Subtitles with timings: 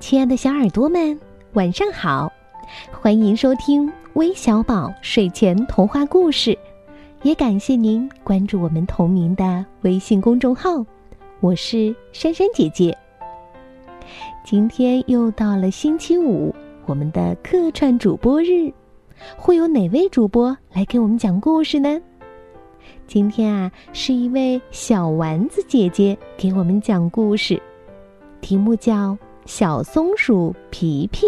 [0.00, 1.18] 亲爱的小耳朵们，
[1.54, 2.32] 晚上好！
[2.92, 6.56] 欢迎收听微小宝睡前童话故事，
[7.22, 10.84] 也感谢您关注我们同名的微信公众号。
[11.40, 12.96] 我是珊珊姐姐。
[14.44, 16.54] 今天又到了星期五，
[16.86, 18.72] 我们的客串主播日，
[19.36, 22.00] 会有哪位主播来给我们讲故事呢？
[23.06, 27.60] 今天啊，是一位小丸子姐姐给我们讲故事，
[28.40, 29.16] 题目叫。
[29.48, 31.26] 小松鼠皮皮，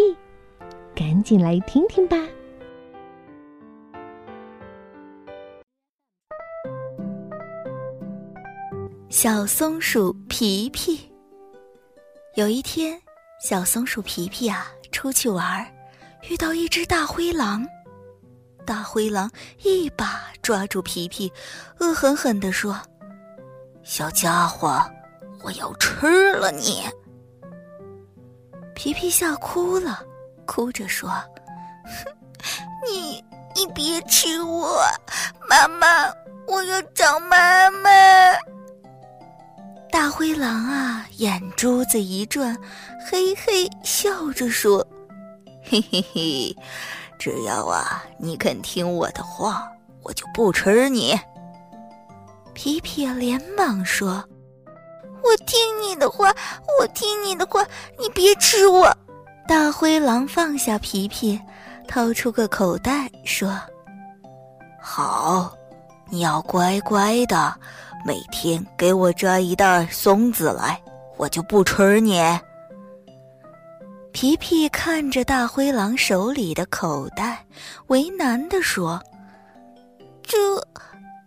[0.95, 2.15] 赶紧来听听吧。
[9.09, 11.11] 小松鼠皮皮，
[12.35, 13.01] 有一天，
[13.43, 15.65] 小松鼠皮皮啊出去玩，
[16.29, 17.67] 遇到一只大灰狼。
[18.67, 19.31] 大灰狼
[19.63, 21.33] 一把抓住皮皮，
[21.79, 22.79] 恶狠狠地说
[23.81, 24.79] ：“小家伙，
[25.43, 26.83] 我要吃了你！”
[28.73, 30.03] 皮皮吓哭了，
[30.45, 31.11] 哭着说
[32.87, 33.23] ：“你
[33.55, 34.81] 你别吃我，
[35.47, 35.87] 妈妈，
[36.47, 37.89] 我要找妈妈。”
[39.91, 42.57] 大灰狼啊，眼珠子一转，
[43.05, 44.85] 嘿嘿笑着说
[45.63, 46.55] ：“嘿嘿嘿，
[47.19, 49.69] 只要啊你肯听我的话，
[50.01, 51.19] 我就不吃你。”
[52.53, 54.23] 皮皮连忙说。
[55.23, 56.33] 我听你的话，
[56.79, 57.65] 我听你的话，
[57.99, 58.91] 你别吃我！
[59.47, 61.39] 大灰狼放下皮皮，
[61.87, 63.59] 掏出个口袋，说
[64.81, 65.53] ：“好，
[66.09, 67.53] 你要乖乖的，
[68.05, 70.81] 每天给我摘一袋松子来，
[71.17, 72.21] 我就不吃你。”
[74.13, 77.45] 皮皮看着大灰狼手里的口袋，
[77.87, 79.01] 为难地说
[80.23, 80.37] ：“这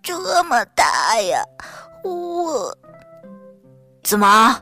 [0.02, 1.42] 这么大呀，
[2.02, 2.76] 我……”
[4.04, 4.60] 怎么，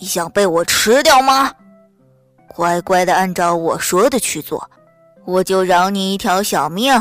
[0.00, 1.50] 你想被我吃掉吗？
[2.48, 4.68] 乖乖的按照我说的去做，
[5.24, 6.92] 我就饶你一条小命。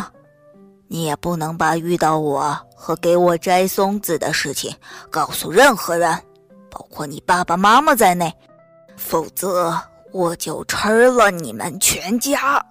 [0.88, 4.74] 你也不能把遇到我和给我摘松子的事情
[5.10, 6.18] 告诉任何人，
[6.70, 8.32] 包括你爸爸妈妈在内，
[8.96, 9.76] 否则
[10.12, 12.64] 我就吃了你们全家。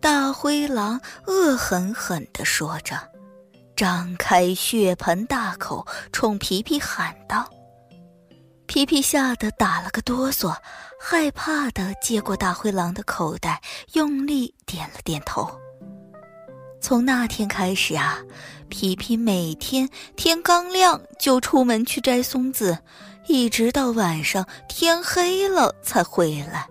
[0.00, 2.96] 大灰狼恶狠狠地说着，
[3.74, 7.48] 张开血盆大口，冲皮皮喊道。
[8.72, 10.56] 皮皮吓得打了个哆嗦，
[10.98, 13.60] 害怕的接过大灰狼的口袋，
[13.92, 15.46] 用力点了点头。
[16.80, 18.18] 从那天开始啊，
[18.70, 22.78] 皮皮每天天刚亮就出门去摘松子，
[23.26, 26.66] 一直到晚上天黑了才回来。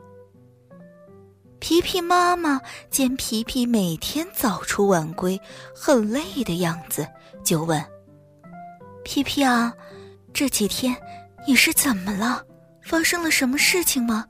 [1.59, 5.39] 皮皮妈妈见皮皮每天早出晚归，
[5.75, 7.07] 很累的样子，
[7.43, 7.79] 就问
[9.05, 9.71] ：“皮皮啊，
[10.33, 10.97] 这几天……”
[11.47, 12.43] 你是怎么了？
[12.83, 14.25] 发生了什么事情吗？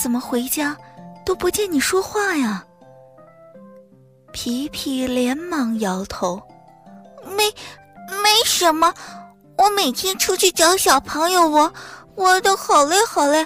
[0.00, 0.76] 怎么回家
[1.24, 2.64] 都不见你说话呀？
[4.32, 6.40] 皮皮连忙摇头，
[7.24, 7.44] 没，
[8.22, 8.92] 没什么。
[9.56, 11.72] 我每天出去找小朋友玩，
[12.14, 13.44] 玩的好累好累，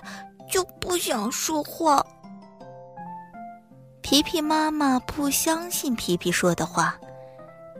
[0.50, 2.04] 就不想说话。
[4.02, 6.94] 皮皮妈妈不相信皮皮说的话，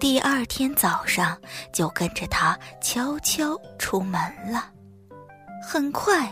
[0.01, 1.37] 第二天早上
[1.73, 4.19] 就跟着他悄悄出门
[4.51, 4.71] 了。
[5.65, 6.29] 很快，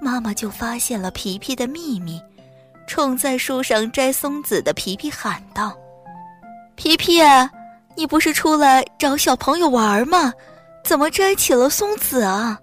[0.00, 2.20] 妈妈就发现了皮皮的秘密，
[2.86, 5.74] 冲在树上摘松子的皮皮喊道
[6.76, 7.20] ：“皮皮，
[7.96, 10.32] 你不是出来找小朋友玩吗？
[10.84, 12.60] 怎么摘起了松子啊？”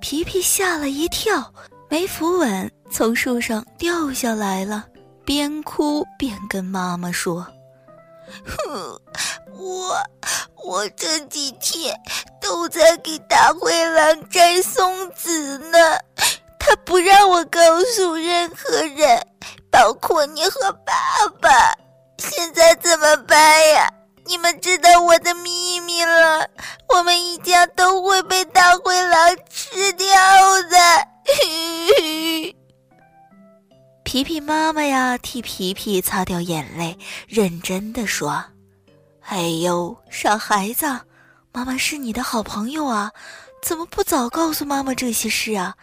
[0.00, 1.52] 皮皮吓了一跳，
[1.90, 4.86] 没扶稳，从树上掉下来了，
[5.24, 7.46] 边哭边跟妈妈说
[8.44, 9.00] ：“哼，
[9.54, 9.94] 我，
[10.64, 11.94] 我这几天……”
[12.38, 14.30] 都在给大灰狼
[15.16, 15.78] 子呢，
[16.58, 17.60] 他不让我告
[17.94, 19.26] 诉任何人，
[19.70, 20.92] 包括你和爸
[21.40, 21.74] 爸。
[22.18, 23.92] 现在怎么办呀？
[24.24, 26.48] 你们知道我的秘密了，
[26.88, 30.08] 我们一家都会被大灰狼吃掉
[30.62, 30.78] 的。
[34.02, 36.98] 皮皮妈妈呀，替皮皮擦掉眼泪，
[37.28, 38.44] 认真的说
[39.26, 40.86] ：“哎呦，傻孩子。”
[41.52, 43.10] 妈妈是你的好朋友啊，
[43.62, 45.74] 怎么不早告诉妈妈这些事啊？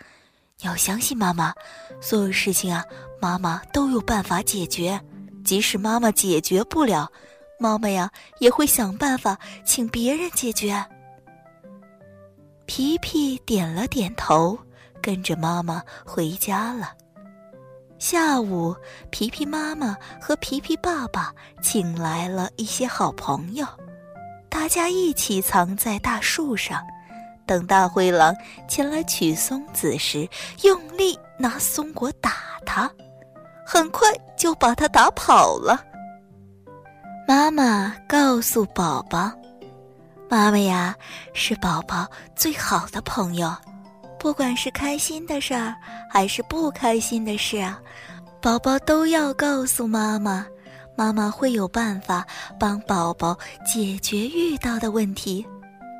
[0.61, 1.53] 要相信妈妈，
[2.01, 2.83] 所有事情啊，
[3.21, 4.99] 妈妈都有办法解决。
[5.43, 7.11] 即使妈妈解决不了，
[7.59, 8.09] 妈妈呀
[8.39, 10.81] 也会想办法请别人解决。
[12.65, 14.57] 皮皮点了点头，
[15.01, 16.93] 跟着妈妈回家了。
[17.99, 18.73] 下午，
[19.09, 23.67] 皮皮妈妈和皮皮爸爸请来了一些好朋友。
[24.49, 26.81] 大家一起藏在大树上，
[27.45, 28.33] 等大灰狼
[28.67, 30.27] 前来取松子时，
[30.61, 32.31] 用力拿松果打
[32.65, 32.89] 他，
[33.65, 34.07] 很快
[34.37, 35.83] 就把他打跑了。
[37.27, 39.31] 妈妈告诉宝宝
[40.29, 40.95] ：“妈妈呀，
[41.33, 43.53] 是宝宝最好的朋友，
[44.17, 45.75] 不管是开心的事儿
[46.09, 47.79] 还是不开心的事啊，
[48.41, 50.45] 宝宝都要告诉妈妈，
[50.95, 52.25] 妈妈会有办法
[52.57, 55.45] 帮宝宝解决遇到的问题。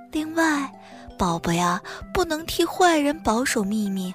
[0.10, 0.72] 另外。”
[1.18, 1.82] 宝宝呀，
[2.14, 4.14] 不能替坏人保守秘密，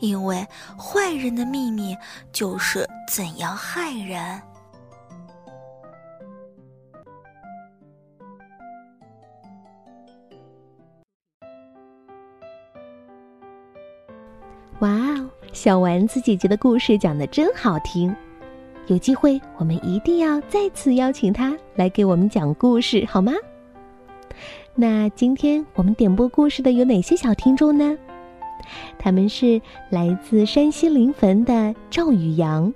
[0.00, 0.46] 因为
[0.78, 1.96] 坏人的秘密
[2.32, 4.40] 就是怎样害人。
[14.80, 18.14] 哇哦，小丸子姐姐的故事讲的真好听，
[18.86, 23.32] 有机会我们一定要再次邀请她来给我们讲故事，好吗？
[24.80, 27.98] 那今天我们点播故事的有哪些小听众呢？
[28.96, 29.60] 他们是
[29.90, 32.72] 来自山西临汾的赵宇阳，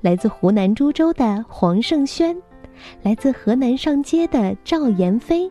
[0.00, 2.36] 来自湖南株洲的黄胜轩，
[3.02, 5.48] 来自河南上街的赵妍飞，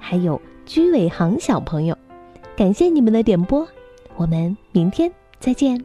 [0.00, 1.96] 还有居伟航小朋友。
[2.56, 3.64] 感谢你们的点播，
[4.16, 5.08] 我们明天
[5.38, 5.80] 再见。